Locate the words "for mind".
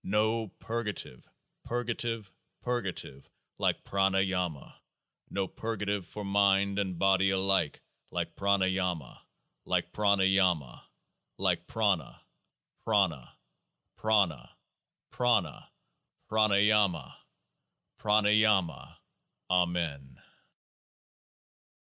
6.07-6.79